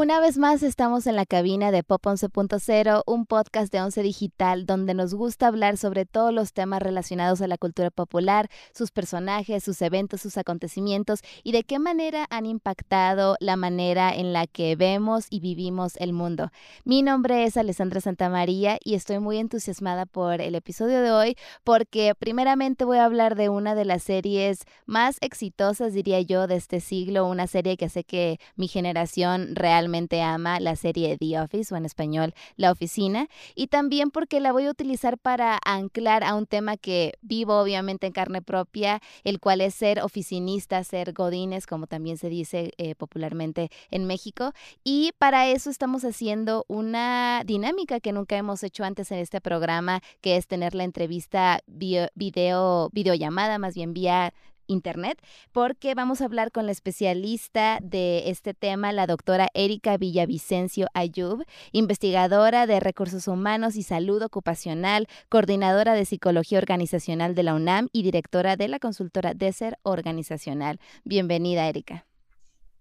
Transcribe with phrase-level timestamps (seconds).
[0.00, 4.64] Una vez más estamos en la cabina de Pop 11.0, un podcast de Once Digital
[4.64, 9.62] donde nos gusta hablar sobre todos los temas relacionados a la cultura popular, sus personajes,
[9.62, 14.74] sus eventos, sus acontecimientos y de qué manera han impactado la manera en la que
[14.74, 16.50] vemos y vivimos el mundo.
[16.86, 22.14] Mi nombre es Alessandra Santamaría y estoy muy entusiasmada por el episodio de hoy porque
[22.18, 26.80] primeramente voy a hablar de una de las series más exitosas, diría yo, de este
[26.80, 29.89] siglo, una serie que sé que mi generación real
[30.22, 34.66] ama la serie The Office o en español La Oficina y también porque la voy
[34.66, 39.60] a utilizar para anclar a un tema que vivo obviamente en carne propia, el cual
[39.60, 44.52] es ser oficinista, ser godines, como también se dice eh, popularmente en México.
[44.84, 50.02] Y para eso estamos haciendo una dinámica que nunca hemos hecho antes en este programa,
[50.20, 54.32] que es tener la entrevista video, videollamada, más bien vía
[54.70, 55.20] internet,
[55.52, 61.44] porque vamos a hablar con la especialista de este tema, la doctora Erika Villavicencio Ayub,
[61.72, 68.02] investigadora de recursos humanos y salud ocupacional, coordinadora de psicología organizacional de la UNAM y
[68.02, 70.80] directora de la consultora DESER Organizacional.
[71.04, 72.06] Bienvenida, Erika.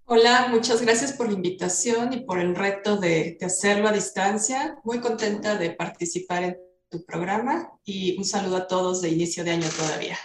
[0.05, 4.79] Hola, muchas gracias por la invitación y por el reto de, de hacerlo a distancia.
[4.83, 6.57] Muy contenta de participar en
[6.89, 10.17] tu programa y un saludo a todos de inicio de año todavía.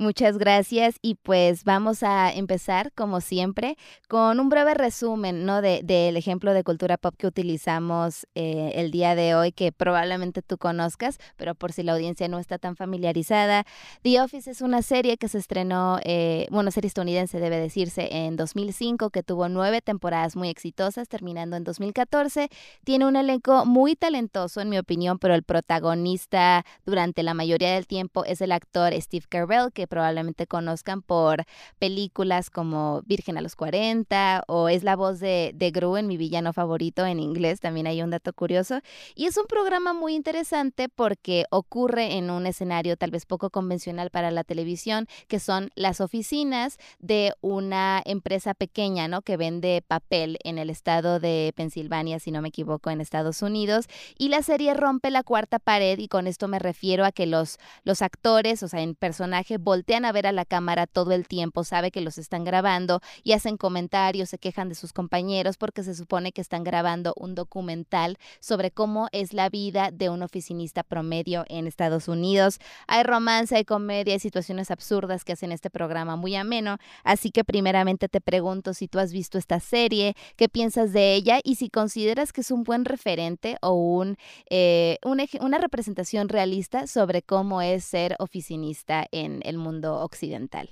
[0.00, 3.76] Muchas gracias y pues vamos a empezar como siempre
[4.08, 5.60] con un breve resumen ¿no?
[5.60, 10.40] del de, ejemplo de cultura pop que utilizamos eh, el día de hoy que probablemente
[10.40, 13.66] tú conozcas, pero por si la audiencia no está tan familiarizada.
[14.00, 18.36] The Office es una serie que se estrenó, eh, bueno, serie estadounidense debe decirse, en
[18.36, 22.48] 2005 que tuvo nueve temporadas muy exitosas terminando en 2014.
[22.84, 27.86] Tiene un elenco muy talentoso en mi opinión, pero el protagonista durante la mayoría del
[27.86, 31.44] tiempo es el actor Steve Carell que probablemente conozcan por
[31.78, 36.16] películas como Virgen a los 40 o es la voz de, de Gru en mi
[36.16, 38.80] villano favorito en inglés, también hay un dato curioso.
[39.14, 44.10] Y es un programa muy interesante porque ocurre en un escenario tal vez poco convencional
[44.10, 49.22] para la televisión, que son las oficinas de una empresa pequeña, ¿no?
[49.22, 53.86] Que vende papel en el estado de Pensilvania, si no me equivoco, en Estados Unidos.
[54.16, 57.58] Y la serie rompe la cuarta pared y con esto me refiero a que los,
[57.84, 61.64] los actores, o sea, en personaje, voltean a ver a la cámara todo el tiempo,
[61.64, 65.94] sabe que los están grabando y hacen comentarios, se quejan de sus compañeros porque se
[65.94, 71.44] supone que están grabando un documental sobre cómo es la vida de un oficinista promedio
[71.48, 72.60] en Estados Unidos.
[72.86, 77.44] Hay romance, hay comedia, hay situaciones absurdas que hacen este programa muy ameno, así que
[77.44, 81.68] primeramente te pregunto si tú has visto esta serie, qué piensas de ella y si
[81.68, 84.16] consideras que es un buen referente o un,
[84.48, 90.70] eh, una representación realista sobre cómo es ser oficinista en el mundo occidental.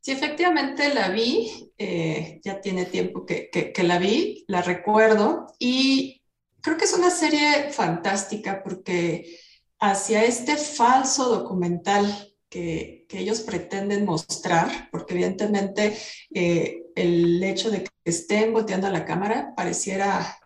[0.00, 6.22] Sí, efectivamente la vi, eh, ya tiene tiempo que, que, la vi, la recuerdo y
[6.62, 9.38] creo que es una serie fantástica porque
[9.78, 12.06] hacia este falso documental
[12.48, 15.96] que, que ellos pretenden mostrar, porque evidentemente
[16.32, 20.38] eh, el hecho de que estén volteando a la cámara pareciera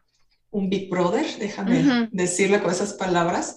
[0.51, 3.57] un Big Brother, déjame decirlo con esas palabras,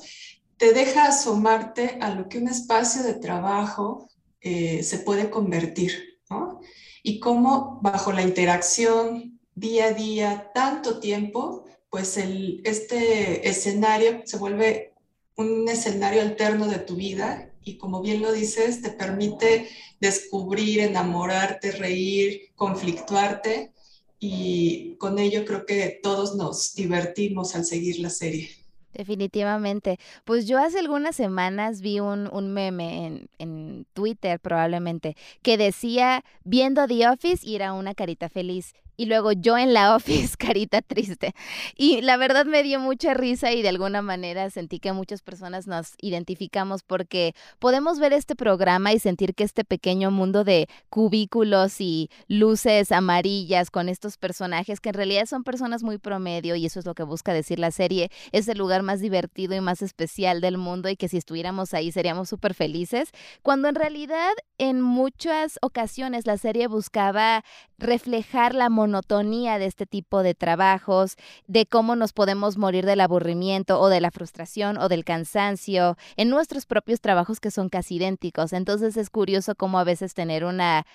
[0.58, 4.10] te deja asomarte a lo que un espacio de trabajo
[4.42, 6.62] eh, se puede convertir, ¿no?
[7.04, 14.38] Y cómo bajo la interacción día a día, tanto tiempo, pues el, este escenario se
[14.38, 14.94] vuelve
[15.36, 19.68] un escenario alterno de tu vida y como bien lo dices, te permite
[20.00, 23.74] descubrir, enamorarte, reír, conflictuarte
[24.20, 28.50] y con ello creo que todos nos divertimos al seguir la serie.
[28.98, 30.00] Definitivamente.
[30.26, 36.24] Pues yo hace algunas semanas vi un, un meme en, en, Twitter probablemente que decía
[36.44, 40.82] viendo The Office y era una carita feliz y luego yo en la office, carita
[40.82, 41.34] triste.
[41.76, 45.68] Y la verdad me dio mucha risa y de alguna manera sentí que muchas personas
[45.68, 51.80] nos identificamos porque podemos ver este programa y sentir que este pequeño mundo de cubículos
[51.80, 56.80] y luces amarillas con estos personajes que en realidad son personas muy promedio y eso
[56.80, 60.42] es lo que busca decir la serie, es el lugar más divertido y más especial
[60.42, 63.12] del mundo y que si estuviéramos ahí seríamos súper felices,
[63.44, 67.44] cuando en realidad en muchas ocasiones la serie buscaba
[67.78, 71.16] reflejar la monotonía de este tipo de trabajos,
[71.48, 76.30] de cómo nos podemos morir del aburrimiento o de la frustración o del cansancio en
[76.30, 78.54] nuestros propios trabajos que son casi idénticos.
[78.54, 80.86] Entonces es curioso cómo a veces tener una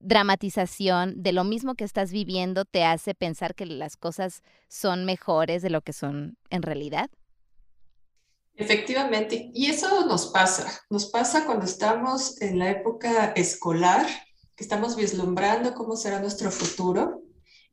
[0.00, 5.62] dramatización de lo mismo que estás viviendo te hace pensar que las cosas son mejores
[5.62, 7.08] de lo que son en realidad?
[8.54, 14.06] Efectivamente, y eso nos pasa, nos pasa cuando estamos en la época escolar,
[14.54, 17.21] que estamos vislumbrando cómo será nuestro futuro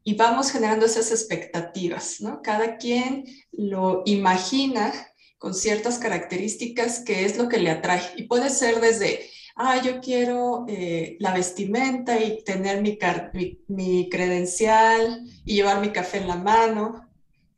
[0.04, 2.42] y vamos generando esas expectativas, ¿no?
[2.42, 4.94] Cada quien lo imagina
[5.38, 9.30] con ciertas características que es lo que le atrae y puede ser desde
[9.60, 12.98] ah, yo quiero eh, la vestimenta y tener mi,
[13.68, 17.07] mi, credencial y llevar mi café en la mano,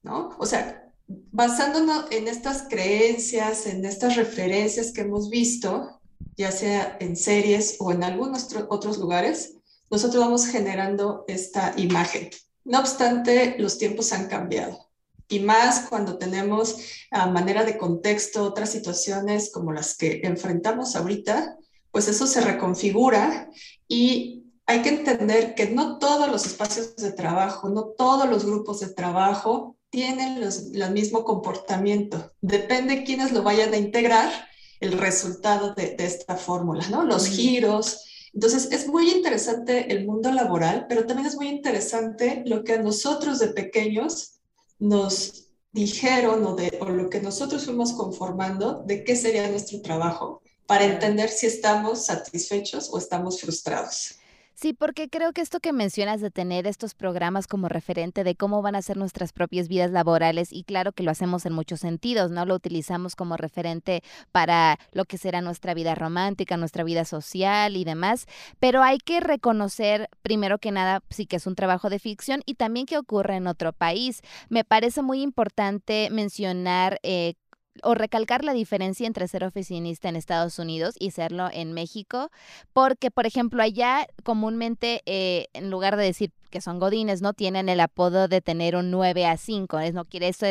[0.01, 0.35] ¿no?
[0.39, 6.01] O sea, basándonos en estas creencias, en estas referencias que hemos visto,
[6.35, 9.57] ya sea en series o en algunos otros lugares,
[9.91, 12.29] nosotros vamos generando esta imagen.
[12.63, 14.89] No obstante, los tiempos han cambiado.
[15.27, 16.77] Y más cuando tenemos
[17.11, 21.57] a manera de contexto otras situaciones como las que enfrentamos ahorita,
[21.91, 23.49] pues eso se reconfigura
[23.87, 28.79] y hay que entender que no todos los espacios de trabajo, no todos los grupos
[28.79, 32.31] de trabajo tienen los, el mismo comportamiento.
[32.39, 34.31] Depende quiénes lo vayan a integrar,
[34.81, 37.03] el resultado de, esta fórmula, ¿no?
[37.03, 38.05] Los giros.
[38.33, 42.81] Entonces, es muy interesante el mundo laboral, pero también es muy interesante lo que a
[42.81, 44.39] nosotros de pequeños
[44.79, 50.41] nos dijeron o, de, o lo que nosotros fuimos conformando de qué sería nuestro trabajo
[50.65, 54.20] para entender si estamos satisfechos o estamos frustrados.
[54.61, 58.61] Sí, porque creo que esto que mencionas de tener estos programas como referente de cómo
[58.61, 62.29] van a ser nuestras propias vidas laborales, y claro que lo hacemos en muchos sentidos,
[62.29, 62.45] ¿no?
[62.45, 67.85] Lo utilizamos como referente para lo que será nuestra vida romántica, nuestra vida social y
[67.85, 68.27] demás,
[68.59, 72.53] pero hay que reconocer, primero que nada, sí que es un trabajo de ficción y
[72.53, 74.21] también que ocurre en otro país.
[74.49, 77.33] Me parece muy importante mencionar eh,
[77.83, 82.29] o recalcar la diferencia entre ser oficinista en Estados Unidos y serlo en México,
[82.73, 87.33] porque, por ejemplo, allá comúnmente, eh, en lugar de decir que son godines, ¿no?
[87.33, 89.93] Tienen el apodo de tener un 9 a 5, ¿es?
[89.93, 90.45] No quiere, eso,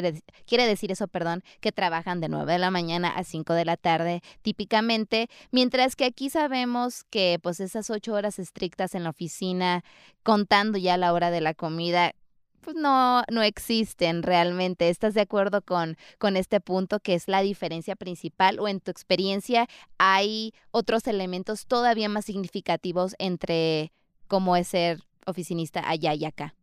[0.46, 3.76] quiere decir eso, perdón, que trabajan de 9 de la mañana a 5 de la
[3.76, 9.84] tarde típicamente, mientras que aquí sabemos que pues esas 8 horas estrictas en la oficina,
[10.23, 12.14] contando ya la hora de la comida,
[12.60, 14.88] pues no, no existen realmente.
[14.88, 18.90] ¿Estás de acuerdo con, con este punto que es la diferencia principal o en tu
[18.90, 19.68] experiencia
[19.98, 23.92] hay otros elementos todavía más significativos entre
[24.28, 26.54] cómo es ser oficinista allá y acá?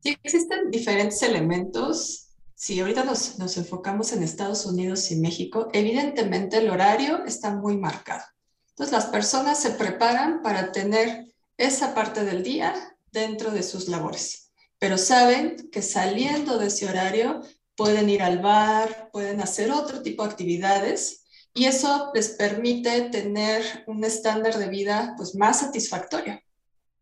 [0.00, 2.28] Sí, existen diferentes elementos.
[2.54, 7.76] Si ahorita nos, nos enfocamos en Estados Unidos y México, evidentemente el horario está muy
[7.76, 8.24] marcado.
[8.70, 12.74] Entonces las personas se preparan para tener esa parte del día
[13.10, 14.45] dentro de sus labores
[14.78, 17.42] pero saben que saliendo de ese horario
[17.76, 23.84] pueden ir al bar, pueden hacer otro tipo de actividades y eso les permite tener
[23.86, 26.40] un estándar de vida pues más satisfactorio,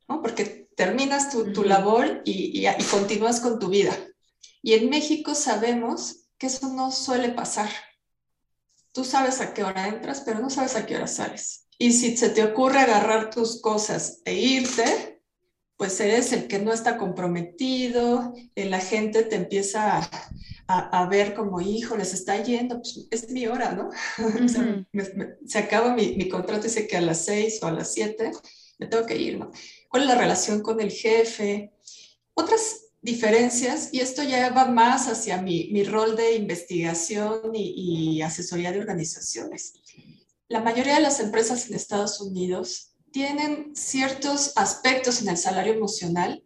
[0.08, 0.22] ¿no?
[0.22, 3.96] Porque terminas tu, tu labor y, y, continúas con tu vida.
[4.62, 7.70] Y en México sabemos que eso no suele pasar.
[8.92, 11.66] Tú sabes a qué hora entras, pero no sabes a qué hora sales.
[11.78, 15.13] Y si se te ocurre agarrar tus cosas e irte,
[15.76, 20.08] pues eres el que no está comprometido, la gente te empieza
[20.66, 23.90] a, ver como, hijo, les está yendo, pues es mi hora, ¿no?
[25.46, 28.30] se acaba mi, mi, contrato, dice que a las seis o a las siete
[28.78, 29.50] me tengo que ir, ¿no?
[29.88, 31.72] ¿Cuál es la relación con el jefe?
[32.34, 38.22] Otras diferencias, y esto ya va más hacia mi, mi rol de investigación y, y
[38.22, 39.74] asesoría de organizaciones.
[40.48, 46.42] La mayoría de las empresas en Estados Unidos tienen ciertos aspectos en el salario emocional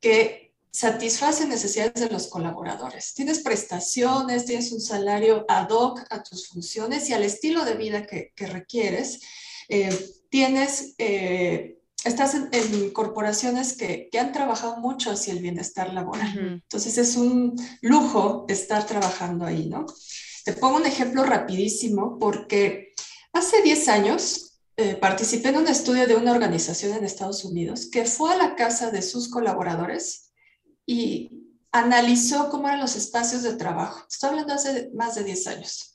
[0.00, 3.14] que satisfacen necesidades de los colaboradores.
[3.14, 8.06] Tienes prestaciones, tienes un salario ad hoc a tus funciones y al estilo de vida
[8.06, 9.22] que, requieres.
[9.68, 9.90] Eh,
[10.30, 16.62] tienes, eh, estás en, corporaciones que, que, han trabajado mucho hacia el bienestar laboral.
[16.62, 19.84] Entonces es un lujo estar trabajando ahí, ¿no?
[20.44, 22.92] Te pongo un ejemplo rapidísimo porque
[23.32, 28.04] hace 10 años eh, participé en un estudio de una organización en Estados Unidos que
[28.04, 30.32] fue a la casa de sus colaboradores
[30.84, 34.04] y analizó cómo eran los espacios de trabajo.
[34.08, 35.94] Estoy hablando hace más de 10 años.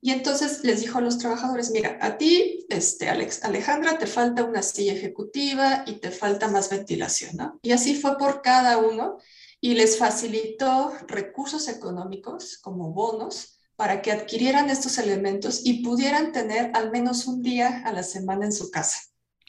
[0.00, 4.44] Y entonces les dijo a los trabajadores, mira, a ti, este, Alex, Alejandra, te falta
[4.44, 7.58] una silla ejecutiva y te falta más ventilación, ¿no?
[7.62, 9.16] Y así fue por cada uno
[9.62, 16.70] y les facilitó recursos económicos como bonos para que adquirieran estos elementos y pudieran tener
[16.74, 18.98] al menos un día a la semana en su casa.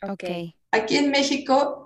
[0.01, 0.24] Ok.
[0.72, 1.86] Aquí en México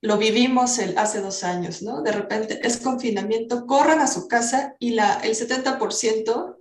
[0.00, 2.02] lo vivimos el, hace dos años, ¿no?
[2.02, 6.56] De repente es confinamiento, corran a su casa y la, el 70%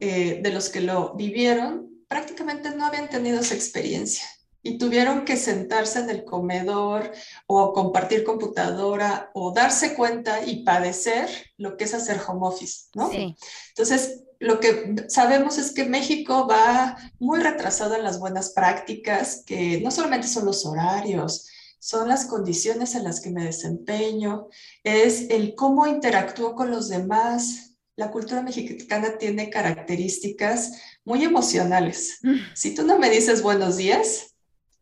[0.00, 4.24] eh, de los que lo vivieron prácticamente no habían tenido esa experiencia.
[4.60, 7.12] y tuvieron que sentarse en el comedor
[7.46, 13.08] o compartir computadora o darse cuenta y padecer lo que es hacer home office, ¿no?
[13.10, 13.36] Sí.
[13.68, 19.80] Entonces, lo que sabemos es que México va muy retrasado en las buenas prácticas, que
[19.80, 21.48] no solamente son los horarios,
[21.80, 24.48] son las condiciones en las que me desempeño,
[24.84, 27.76] es el cómo interactúo con los demás.
[27.96, 30.72] La cultura mexicana tiene características
[31.04, 32.18] muy emocionales.
[32.22, 32.36] Mm.
[32.54, 34.36] Si tú no me dices buenos días,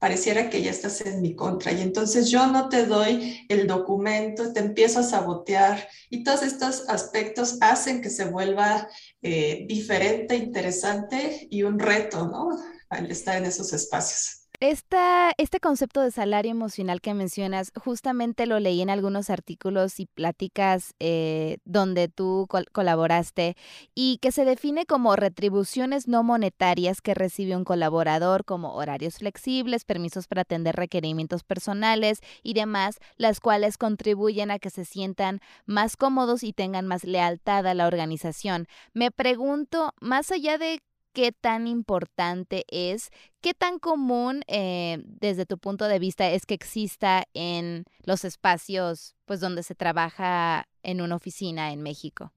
[0.06, 4.52] pareciera que ya estás en mi contra y entonces yo no te doy el documento,
[4.52, 8.88] te empiezo a sabotear y todos estos aspectos hacen que se vuelva
[9.20, 12.50] eh, diferente, interesante y un reto, ¿no?
[12.88, 14.35] Al estar en esos espacios.
[14.60, 20.06] Esta, este concepto de salario emocional que mencionas, justamente lo leí en algunos artículos y
[20.06, 23.54] pláticas eh, donde tú colaboraste
[23.94, 29.84] y que se define como retribuciones no monetarias que recibe un colaborador como horarios flexibles,
[29.84, 35.98] permisos para atender requerimientos personales y demás, las cuales contribuyen a que se sientan más
[35.98, 38.68] cómodos y tengan más lealtad a la organización.
[38.94, 40.80] Me pregunto, más allá de
[41.16, 43.08] qué tan importante es,
[43.40, 49.14] qué tan común eh, desde tu punto de vista es que exista en los espacios
[49.24, 52.34] pues donde se trabaja en una oficina en México.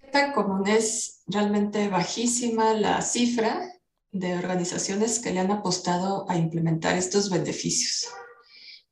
[0.00, 3.68] Qué tan común es realmente bajísima la cifra
[4.12, 8.06] de organizaciones que le han apostado a implementar estos beneficios.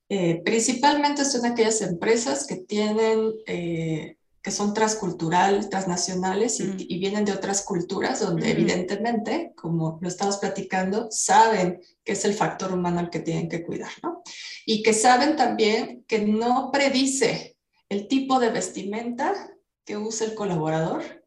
[0.09, 7.25] Eh, principalmente son aquellas empresas que tienen eh, que son transcultural, transnacionales y, y, vienen
[7.25, 13.01] de otras culturas donde evidentemente, como lo estamos platicando, saben que es el factor humano
[13.01, 14.23] al que tienen que cuidar, ¿no?
[14.67, 17.57] Y que saben también que no predice
[17.89, 19.33] el tipo de vestimenta
[19.87, 21.25] que usa el colaborador,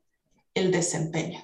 [0.54, 1.40] el desempeño.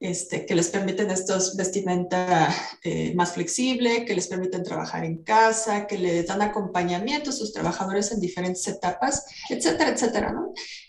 [0.00, 5.86] Este, que les permiten estos vestimenta eh, más flexible, que les permiten trabajar en casa,
[5.86, 10.34] que les dan acompañamiento a sus trabajadores en diferentes etapas, etcétera, etcétera.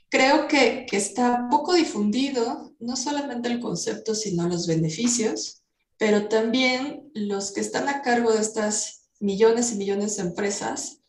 [0.10, 5.62] Creo que, que está poco difundido no solamente el concepto, sino los beneficios,
[5.98, 11.00] pero también los que están a cargo de estas millones y millones de empresas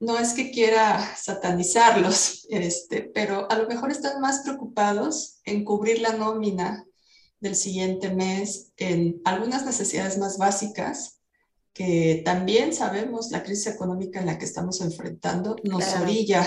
[0.00, 6.00] no es que quiera satanizarlos, este, pero a lo mejor están más preocupados en cubrir
[6.00, 6.86] la nómina
[7.42, 11.18] del siguiente mes en algunas necesidades más básicas
[11.74, 16.46] que también sabemos la crisis económica en la que estamos enfrentando nos orilla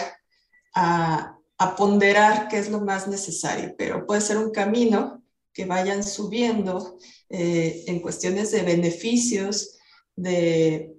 [0.74, 1.32] a,
[1.78, 5.24] ponderar qué es lo más necesario, pero puede ser un camino
[5.54, 6.98] que vayan subiendo
[7.30, 9.78] eh, en cuestiones de beneficios,
[10.16, 10.96] de,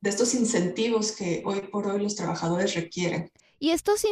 [0.00, 3.30] de estos incentivos que hoy por hoy los trabajadores requieren.
[3.58, 4.02] Y estos,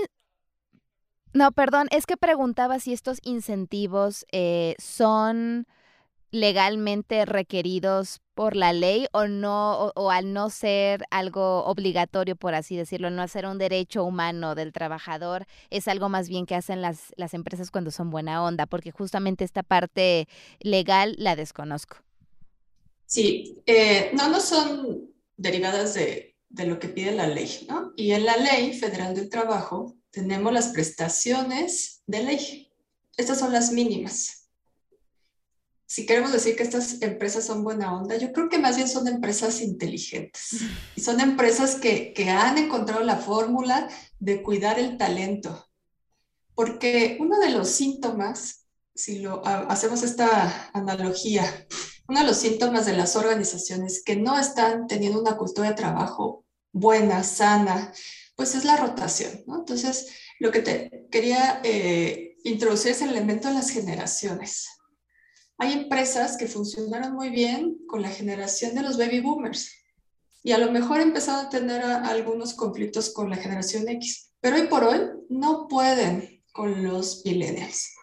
[1.32, 5.66] no, perdón, es que preguntaba si estos incentivos eh, son
[6.30, 12.76] legalmente requeridos por la ley o no, o, al no ser algo obligatorio, por así
[12.76, 17.12] decirlo, no ser un derecho humano del trabajador, es algo más bien que hacen las,
[17.16, 20.28] las empresas cuando son buena onda, porque justamente esta parte
[20.60, 21.96] legal la desconozco.
[23.06, 27.92] Sí, eh, no, no son derivadas de, de lo que pide la ley, ¿no?
[27.96, 32.72] Y en la ley federal del trabajo tenemos las prestaciones de ley.
[33.16, 34.48] Estas son las mínimas.
[35.86, 39.06] Si queremos decir que estas empresas son buena onda, yo creo que más bien son
[39.06, 40.56] empresas inteligentes
[40.96, 45.66] y son empresas que, que han encontrado la fórmula de cuidar el talento.
[46.54, 51.44] Porque uno de los síntomas, si lo hacemos esta analogía,
[52.08, 56.44] uno de los síntomas de las organizaciones que no están teniendo una cultura de trabajo
[56.72, 57.92] buena, sana,
[58.38, 59.42] pues es la rotación.
[59.48, 60.06] Entonces,
[60.38, 64.68] lo que te quería eh, introducir es el elemento de las generaciones.
[65.58, 69.72] Hay empresas que funcionaron muy bien con la generación de los baby boomers
[70.44, 74.68] y a lo mejor empezaron a tener algunos conflictos con la generación X, pero hoy
[74.68, 77.97] por hoy no pueden con los millennials.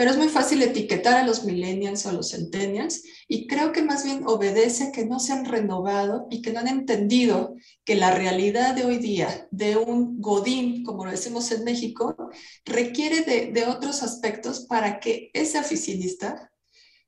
[0.00, 3.82] Pero es muy fácil etiquetar a los millennials o a los centennials y creo que
[3.82, 7.54] más bien obedece a que no se han renovado y que no han entendido
[7.84, 12.16] que la realidad de hoy día de un godín, como lo decimos en México,
[12.64, 16.50] requiere de, de otros aspectos para que ese oficinista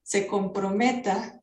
[0.02, 1.40] se comprometa,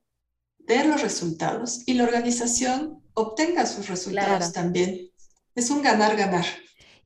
[0.60, 5.10] ver los resultados y la organización obtenga sus resultados también.
[5.56, 6.46] Es un ganar-ganar.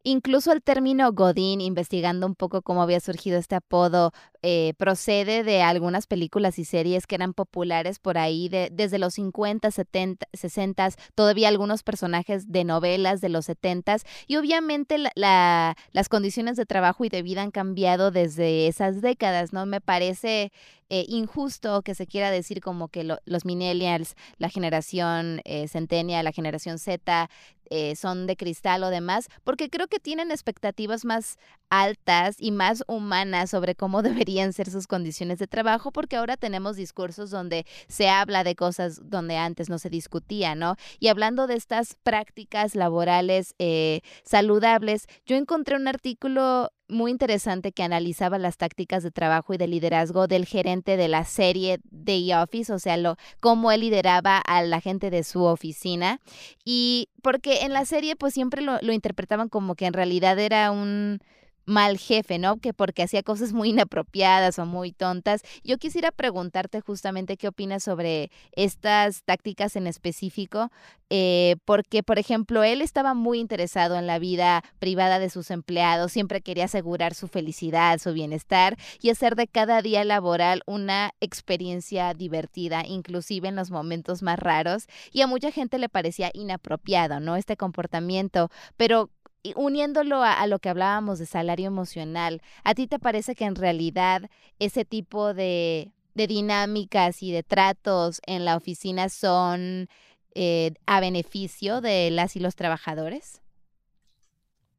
[0.05, 4.11] Incluso el término Godín, investigando un poco cómo había surgido este apodo,
[4.43, 9.15] eh, procede de algunas películas y series que eran populares por ahí de, desde los
[9.15, 13.97] 50, 70, 60, todavía algunos personajes de novelas de los 70
[14.27, 19.53] y obviamente la, las condiciones de trabajo y de vida han cambiado desde esas décadas,
[19.53, 19.65] ¿no?
[19.65, 20.51] Me parece
[20.89, 26.31] eh, injusto que se quiera decir como que los millennials, la generación eh, centennial, la
[26.31, 27.29] generación Z,
[27.71, 31.37] eh, son de cristal o demás, porque creo que tienen expectativas más
[31.69, 34.03] altas y más humanas sobre cómo
[34.53, 39.37] ser sus condiciones de trabajo, porque ahora tenemos discursos donde se habla de cosas donde
[39.37, 40.75] antes no se discutía, ¿no?
[40.99, 47.83] Y hablando de estas prácticas laborales eh, saludables, yo encontré un artículo muy interesante que
[47.83, 52.71] analizaba las tácticas de trabajo y de liderazgo del gerente de la serie The Office,
[52.71, 56.19] o sea, lo, cómo él lideraba a la gente de su oficina.
[56.65, 60.71] Y porque en la serie pues siempre lo, lo interpretaban como que en realidad era
[60.71, 61.19] un
[61.65, 62.57] mal jefe, ¿no?
[62.57, 65.41] Que porque hacía cosas muy inapropiadas o muy tontas.
[65.63, 70.71] Yo quisiera preguntarte justamente qué opinas sobre estas tácticas en específico,
[71.09, 76.11] eh, porque, por ejemplo, él estaba muy interesado en la vida privada de sus empleados,
[76.11, 82.13] siempre quería asegurar su felicidad, su bienestar y hacer de cada día laboral una experiencia
[82.13, 84.87] divertida, inclusive en los momentos más raros.
[85.11, 87.35] Y a mucha gente le parecía inapropiado, ¿no?
[87.35, 89.11] Este comportamiento, pero
[89.55, 94.29] uniéndolo a, lo que hablábamos de salario emocional, ¿a ti te parece que en realidad
[94.59, 99.89] ese tipo de, dinámicas y de tratos en la oficina son
[100.35, 103.41] eh, a beneficio de las y los trabajadores?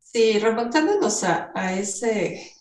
[0.00, 2.54] Sí, remontándonos a, ese,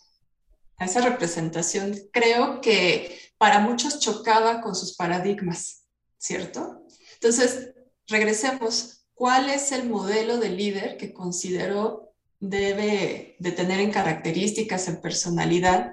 [0.76, 5.84] a esa representación, creo que para muchos chocaba con sus paradigmas,
[6.18, 6.84] ¿cierto?
[7.14, 7.72] Entonces,
[8.08, 15.00] regresemos cuál es el modelo de líder que considero debe de tener en características, en
[15.00, 15.92] personalidad,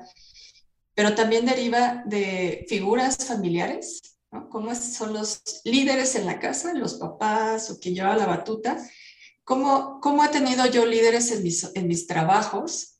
[0.94, 4.50] pero también deriva de figuras familiares, ¿no?
[4.50, 8.78] ¿Cómo son los líderes en la casa, los papás o quien lleva la batuta?
[9.44, 13.00] ¿Cómo, cómo he tenido yo líderes en mis, en mis trabajos?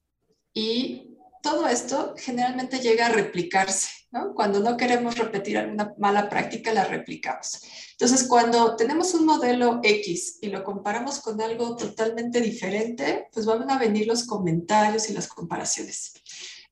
[0.54, 4.34] Y todo esto generalmente llega a replicarse, ¿no?
[4.34, 7.62] Cuando no queremos repetir alguna mala práctica, la replicamos.
[7.92, 13.70] Entonces, cuando tenemos un modelo X y lo comparamos con algo totalmente diferente, pues van
[13.70, 16.14] a venir los comentarios y las comparaciones.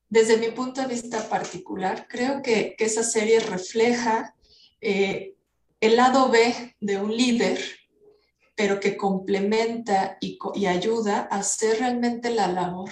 [0.09, 4.35] Desde mi punto de vista particular, creo que, que esa serie refleja
[4.81, 5.35] eh,
[5.79, 7.59] el lado B de un líder,
[8.55, 12.91] pero que complementa y, y ayuda a hacer realmente la labor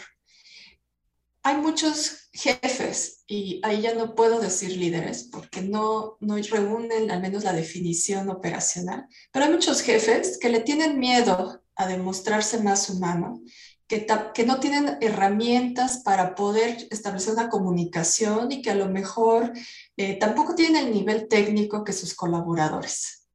[1.47, 7.21] hay muchos jefes, y ahí ya no puedo decir líderes porque no, no reúnen al
[7.21, 12.89] menos la definición operacional, pero hay muchos jefes que le tienen miedo a demostrarse más
[12.89, 13.41] humano,
[13.87, 19.53] que, que no tienen herramientas para poder establecer una comunicación y que a lo mejor
[19.95, 23.25] eh, tampoco tienen el nivel técnico que sus colaboradores.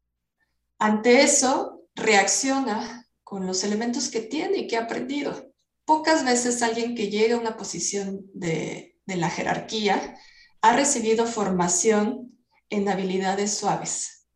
[0.78, 5.51] Ante eso, reacciona con los elementos que tiene y que ha aprendido
[5.84, 10.16] pocas veces alguien que llega a una posición de, la jerarquía
[10.62, 12.38] ha recibido formación
[12.70, 14.26] en habilidades suaves.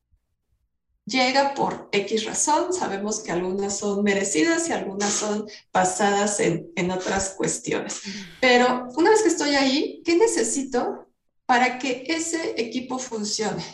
[1.06, 6.90] Llega por X razón, sabemos que algunas son merecidas y algunas son basadas en, en
[6.90, 8.02] otras cuestiones.
[8.40, 11.06] Pero una vez que estoy ahí, ¿qué necesito
[11.46, 13.64] para que ese equipo funcione?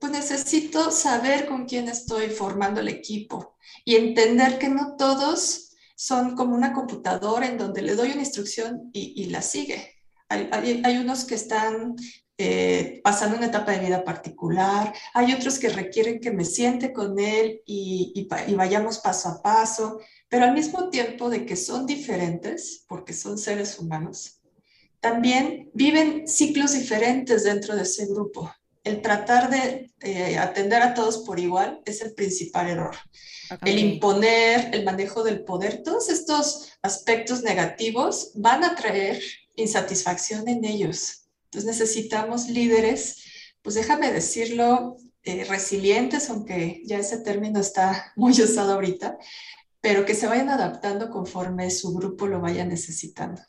[0.00, 6.36] Pues necesito saber con quién estoy formando el equipo y entender que no todos son
[6.36, 9.96] como una computadora en donde le doy una instrucción y, la sigue.
[10.28, 11.94] Hay, unos que están
[12.38, 17.18] eh, pasando una etapa de vida particular, hay otros que requieren que me siente con
[17.18, 23.12] él y, vayamos paso a paso, pero al mismo tiempo de que son diferentes, porque
[23.12, 24.40] son seres humanos,
[25.00, 28.52] también viven ciclos diferentes dentro de ese grupo.
[28.84, 32.96] El tratar de eh, atender a todos por igual es el principal error
[33.64, 39.22] el imponer, el manejo del poder, todos estos aspectos negativos van a traer
[39.56, 41.26] insatisfacción en ellos.
[41.44, 43.24] Entonces necesitamos líderes,
[43.62, 49.18] pues déjame decirlo, eh, resilientes, aunque ya ese término está muy usado ahorita,
[49.80, 53.40] pero que se vayan adaptando conforme su grupo lo vaya necesitando.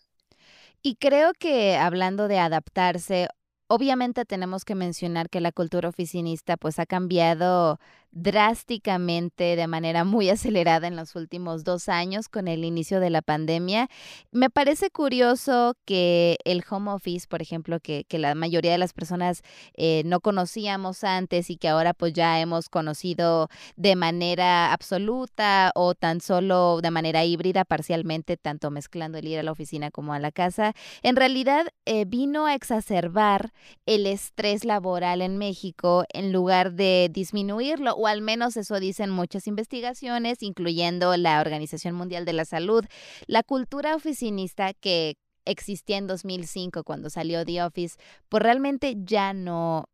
[0.82, 3.28] Y creo que hablando de adaptarse,
[3.68, 7.80] obviamente tenemos que mencionar que la cultura oficinista pues ha cambiado
[8.13, 13.21] drásticamente, de manera muy acelerada en los últimos dos años con el inicio de la
[13.21, 13.89] pandemia.
[14.32, 18.93] Me parece curioso que el home office, por ejemplo, que, que la mayoría de las
[18.93, 19.41] personas
[19.76, 25.95] eh, no conocíamos antes y que ahora pues ya hemos conocido de manera absoluta o
[25.95, 30.19] tan solo de manera híbrida parcialmente, tanto mezclando el ir a la oficina como a
[30.19, 33.54] la casa, en realidad eh, vino a exacerbar
[33.86, 39.48] el estrés laboral en México en lugar de disminuirlo o al menos eso dicen muchas
[39.48, 42.84] investigaciones, incluyendo la Organización Mundial de la Salud.
[43.28, 49.86] La cultura oficinista que existía en 2005 cuando salió The Office, pues realmente ya no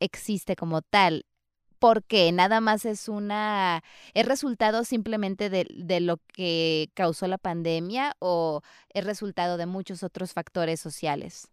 [0.00, 1.26] existe como tal
[1.78, 3.82] porque nada más es una
[4.14, 10.02] es resultado simplemente de, de, lo que causó la pandemia o es resultado de muchos
[10.02, 11.48] otros factores sociales.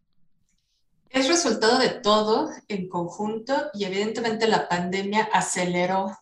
[1.10, 6.18] Es resultado de todo en conjunto y evidentemente la pandemia aceleró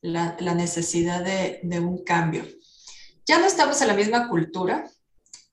[0.00, 2.44] la, necesidad de, de, un cambio.
[3.26, 4.90] Ya no estamos en la misma cultura,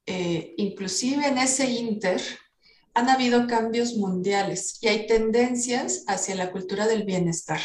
[0.06, 2.22] eh, inclusive en ese inter
[2.94, 7.62] han habido cambios mundiales y hay tendencias hacia la cultura del bienestar.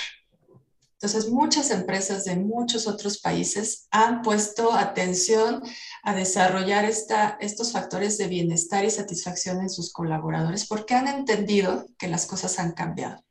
[0.98, 5.62] Entonces, muchas empresas de muchos otros países han puesto atención
[6.02, 11.86] a desarrollar esta, estos factores de bienestar y satisfacción en sus colaboradores porque han entendido
[11.98, 13.22] que las cosas han cambiado.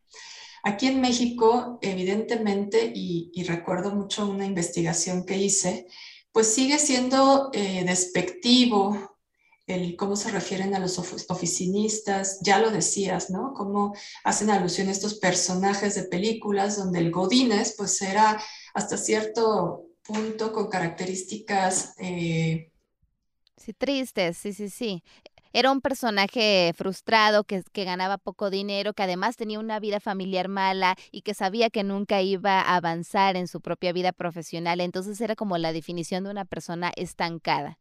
[0.62, 5.88] Aquí en México, evidentemente, y, recuerdo mucho una investigación que hice,
[6.32, 9.15] pues sigue siendo eh, despectivo
[9.68, 13.54] el cómo se refieren a los oficinistas, ya lo decías, ¿no?
[13.54, 18.40] Cómo hacen alusión a estos personajes de películas donde el Godínez, pues era
[18.74, 21.96] hasta cierto punto con características...
[21.98, 22.72] Eh...
[23.58, 25.04] Sí, tristes, sí, sí, sí.
[25.52, 30.50] Era un personaje frustrado que, que, ganaba poco dinero, que además tenía una vida familiar
[30.50, 34.82] mala y que sabía que nunca iba a avanzar en su propia vida profesional.
[34.82, 37.80] Entonces era como la definición de una persona estancada.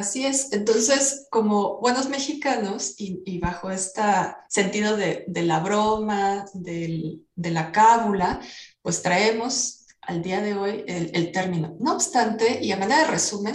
[0.00, 0.50] Así es.
[0.52, 4.00] Entonces, como buenos mexicanos y, bajo este
[4.48, 8.40] sentido de, de la broma, del, de la cábula,
[8.80, 11.76] pues traemos al día de hoy el, el, término.
[11.80, 13.54] No obstante, y a manera de resumen,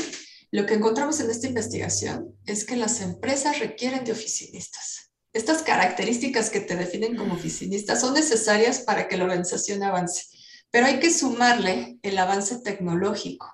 [0.51, 5.10] lo que encontramos en esta investigación es que las empresas requieren de oficinistas.
[5.34, 10.25] Estas características que te definen como oficinista son necesarias para que la organización avance,
[10.69, 13.51] pero hay que sumarle el avance tecnológico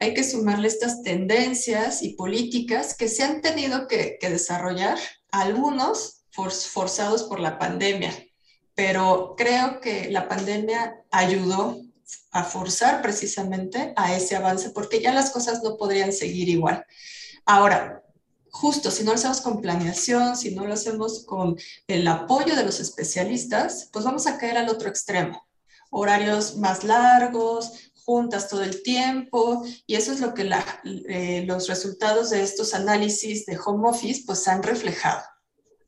[0.00, 4.98] hay que sumarle estas tendencias y políticas que se han tenido que, desarrollar,
[5.30, 8.12] algunos forzados por la pandemia,
[8.74, 11.82] pero creo que la pandemia ayudó
[12.30, 16.86] a forzar precisamente a ese avance porque ya las cosas no podrían seguir igual.
[17.44, 18.04] Ahora,
[18.50, 21.56] justo si no lo hacemos con planeación, si no lo hacemos con
[21.86, 25.46] el apoyo de los especialistas, pues vamos a caer al otro extremo.
[25.90, 30.50] Horarios más largos, juntas todo el tiempo y eso es lo que
[31.10, 35.20] eh, los resultados de estos análisis de home office pues han reflejado.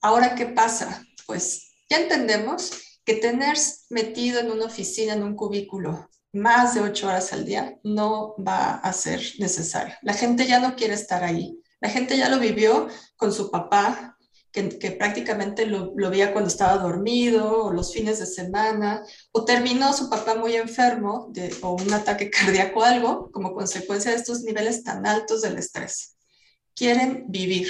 [0.02, 1.02] Ahora, ¿qué pasa?
[1.26, 2.72] Pues ya entendemos
[3.06, 3.56] que tener
[3.88, 8.74] metido en una oficina, en un cubículo, más de ocho horas al día no va
[8.74, 9.94] a ser necesario.
[10.02, 11.58] La gente ya no quiere estar ahí.
[11.80, 14.18] La gente ya lo vivió con su papá,
[14.52, 19.92] que, prácticamente lo, lo, veía cuando estaba dormido o los fines de semana, o terminó
[19.92, 21.32] su papá muy enfermo
[21.62, 26.16] o un ataque cardíaco o algo como consecuencia de estos niveles tan altos del estrés.
[26.74, 27.68] Quieren vivir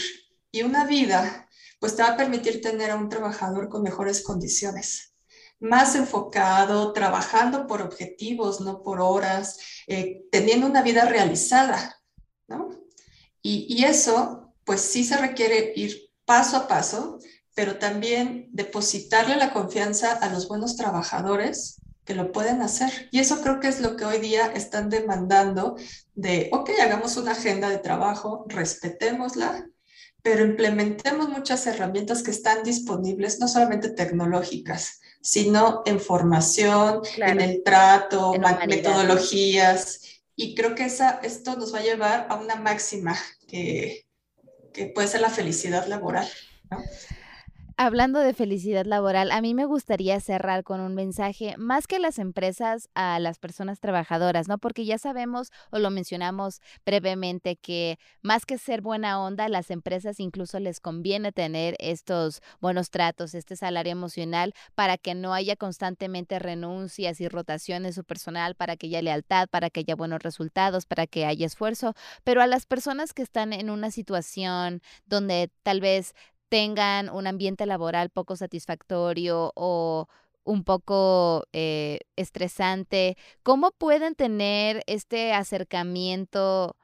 [0.51, 1.49] y una vida
[1.81, 5.15] pues te va a permitir tener a un trabajador con mejores condiciones,
[5.61, 12.03] más enfocado, trabajando por objetivos, no por horas, eh, teniendo una vida realizada,
[12.49, 12.69] ¿no?
[13.41, 17.19] Y, y eso pues sí se requiere ir paso a paso,
[17.57, 23.09] pero también depositarle la confianza a los buenos trabajadores que lo pueden hacer.
[23.11, 25.75] Y eso creo que es lo que hoy día están demandando
[26.15, 29.67] de, ok, hagamos una agenda de trabajo, respetémosla,
[30.23, 37.65] pero implementemos muchas herramientas que están disponibles, no solamente tecnológicas, sino en formación, en el
[37.65, 40.21] trato, en metodologías.
[40.37, 44.07] Y creo que esa, esto nos va a llevar a una máxima que,
[44.73, 46.29] que puede ser la felicidad laboral.
[46.71, 46.79] ¿no?
[47.83, 52.19] Hablando de felicidad laboral, a mí me gustaría cerrar con un mensaje más que las
[52.19, 54.59] empresas a las personas trabajadoras, ¿no?
[54.59, 60.21] Porque ya sabemos o lo mencionamos brevemente que más que ser buena onda, las empresas
[60.21, 66.39] incluso les conviene tener estos buenos tratos, este salario emocional para que no haya constantemente
[66.39, 71.07] renuncias y rotaciones su personal, para que haya lealtad, para que haya buenos resultados, para
[71.07, 76.13] que haya esfuerzo, pero a las personas que están en una situación donde tal vez
[76.51, 80.09] tengan un ambiente laboral poco satisfactorio o
[80.45, 83.17] un poco eh, estresante.
[83.43, 86.77] ¿Cómo pueden tener este acercamiento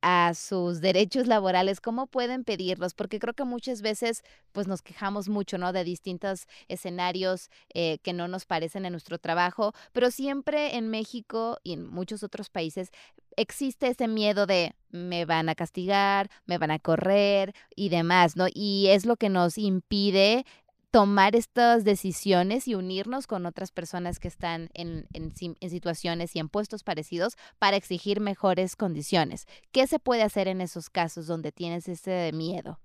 [0.00, 2.94] a sus derechos laborales, ¿cómo pueden pedirlos?
[2.94, 5.72] Porque creo que muchas veces pues nos quejamos mucho, ¿no?
[5.72, 11.58] De distintos escenarios eh, que no nos parecen en nuestro trabajo, pero siempre en México
[11.64, 12.90] y en muchos otros países
[13.38, 18.46] existe ese miedo de me van a castigar, me van a correr y demás, ¿no?
[18.52, 20.44] Y es lo que nos impide
[20.90, 26.48] tomar estas decisiones y unirnos con otras personas que están en, en, situaciones y en
[26.48, 29.46] puestos parecidos para exigir mejores condiciones.
[29.70, 32.80] ¿Qué se puede hacer en esos casos donde tienes ese miedo?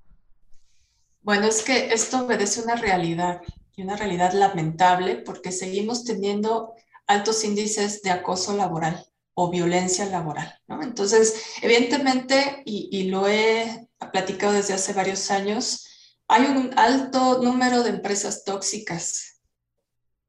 [1.22, 3.42] Bueno, es que esto obedece una realidad
[3.76, 6.74] y una realidad lamentable porque seguimos teniendo
[7.08, 10.60] altos índices de acoso laboral o violencia laboral.
[10.68, 10.82] ¿no?
[10.82, 15.88] Entonces, evidentemente, y, lo he platicado desde hace varios años,
[16.28, 19.42] hay un alto número de empresas tóxicas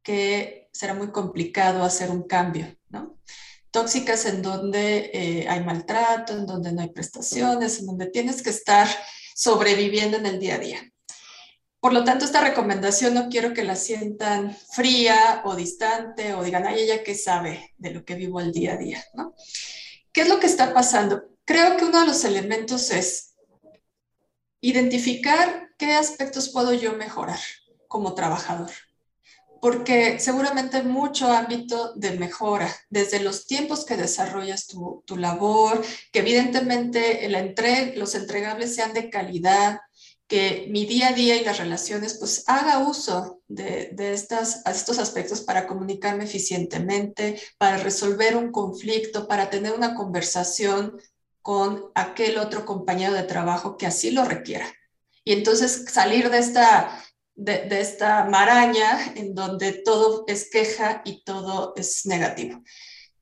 [0.03, 3.19] que será muy complicado hacer un cambio, ¿no?
[3.71, 8.51] Tóxicas en donde eh, hay maltrato, en donde no hay prestaciones, en donde tienes que
[8.51, 8.88] estar
[9.35, 10.93] sobreviviendo en el día a día.
[11.85, 16.66] Por lo tanto, esta recomendación no quiero que la sientan fría o distante o digan,
[16.66, 19.35] ay, ella qué sabe de lo que vivo el día a día, ¿no?
[20.11, 21.25] ¿Qué es lo que está pasando?
[21.44, 23.35] Creo que uno de los elementos es
[24.62, 27.40] identificar ¿qué aspectos puedo yo mejorar
[27.87, 28.70] como trabajador?
[29.61, 36.20] Porque seguramente hay mucho ámbito de mejora, desde los tiempos que desarrollas tu, labor, que
[36.20, 37.29] evidentemente
[37.97, 39.81] los entregables sean de calidad,
[40.35, 45.42] que mi día a día y las relaciones, pues haga uso de, de estos aspectos
[45.42, 50.99] para comunicarme eficientemente, para resolver un conflicto, para tener una conversación
[51.40, 54.66] con aquel otro compañero de trabajo que así lo requiera
[55.25, 57.03] y entonces salir de esta,
[57.35, 62.62] de, esta maraña en donde todo es queja y todo es negativo.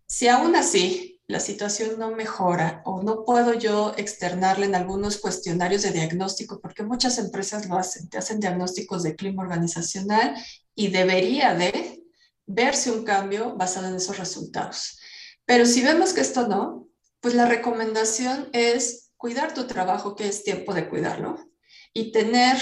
[0.07, 5.83] Si aún así la situación no mejora o no puedo yo externarle en algunos cuestionarios
[5.83, 10.35] de diagnóstico, porque muchas empresas lo hacen, te hacen diagnósticos de clima organizacional
[10.75, 12.03] y debería de
[12.47, 14.99] verse un cambio basado en esos resultados.
[15.45, 16.89] Pero si vemos que esto no,
[17.21, 21.39] pues la recomendación es cuidar tu trabajo, que es tiempo de cuidarlo,
[21.95, 22.59] y tener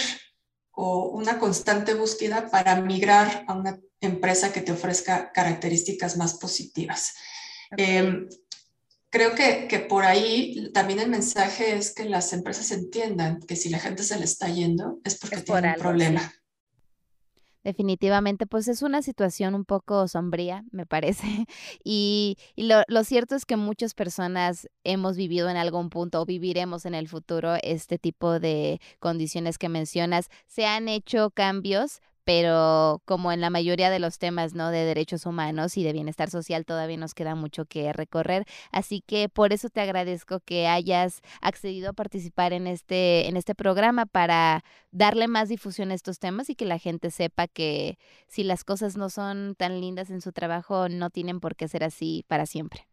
[0.76, 7.14] una constante búsqueda para migrar a una empresa que te ofrezca características más positivas.
[7.76, 8.28] Em,
[9.10, 13.68] creo que, que, por ahí también el mensaje es que las empresas entiendan que si
[13.68, 16.32] la gente se le está yendo es porque tiene un problema.
[17.62, 21.26] Definitivamente, pues es una situación un poco sombría, me parece.
[21.84, 26.86] Y, lo, lo, cierto es que muchas personas hemos vivido en algún punto o viviremos
[26.86, 30.28] en el futuro este tipo de condiciones que mencionas.
[30.46, 34.70] Se han hecho cambios, pero como en la mayoría de los temas, ¿no?
[34.70, 39.28] De derechos humanos y de bienestar social todavía nos queda mucho que recorrer, así que
[39.28, 44.64] por eso te agradezco que hayas accedido a participar en este en este programa para
[44.90, 48.96] darle más difusión a estos temas y que la gente sepa que si las cosas
[48.96, 52.89] no son tan lindas en su trabajo no tienen por qué ser así para siempre.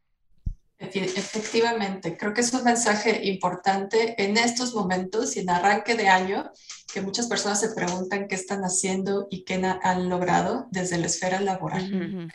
[0.80, 6.52] Efectivamente, creo que es un mensaje importante en estos momentos y en arranque de año,
[6.94, 11.42] que muchas personas se preguntan qué están haciendo y qué han logrado desde la esfera
[11.42, 12.30] laboral.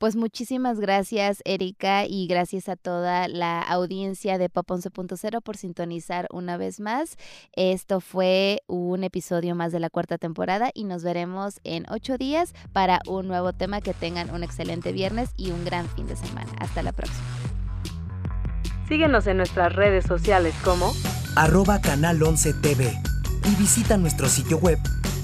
[0.00, 6.26] Pues muchísimas gracias, Erika, y gracias a toda la audiencia de Pop 11.0 por sintonizar
[6.32, 7.16] una vez más.
[7.52, 12.54] Esto fue un episodio más de la cuarta temporada y nos veremos en ocho días
[12.72, 13.82] para un nuevo tema.
[13.82, 16.50] Que tengan un excelente viernes y un gran fin de semana.
[16.60, 17.39] Hasta la próxima.
[18.90, 20.92] Síguenos en nuestras redes sociales como
[21.36, 23.00] arroba canal 11 TV
[23.48, 24.80] y visita nuestro sitio web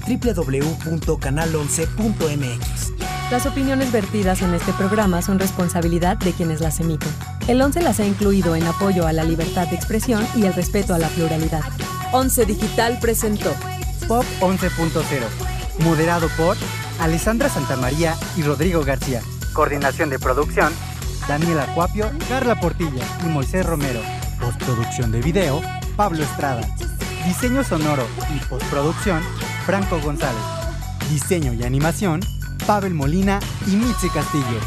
[0.07, 2.93] www.canal11.mx.
[3.29, 7.11] Las opiniones vertidas en este programa son responsabilidad de quienes las emiten.
[7.49, 10.93] El 11 las ha incluido en apoyo a la libertad de expresión y el respeto
[10.93, 11.63] a la pluralidad.
[12.13, 13.53] 11 Digital presentó
[14.07, 15.03] Pop 11.0,
[15.83, 16.55] moderado por
[17.01, 19.21] Alessandra Santamaría y Rodrigo García.
[19.51, 20.71] Coordinación de producción
[21.27, 23.99] Daniel Acuapio, Carla Portilla y Moisés Romero.
[24.39, 25.61] Postproducción de video,
[25.97, 26.61] Pablo Estrada.
[27.25, 29.21] Diseño sonoro y postproducción,
[29.65, 30.41] Franco González.
[31.09, 32.21] Diseño y animación,
[32.65, 34.59] Pavel Molina y Mitzi Castillo.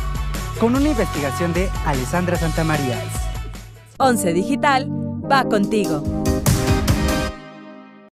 [0.58, 2.98] Con una investigación de Alessandra Santamaría.
[3.98, 4.88] 11 Digital
[5.30, 6.19] va contigo.